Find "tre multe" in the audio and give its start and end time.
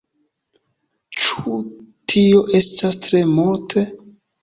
3.07-3.89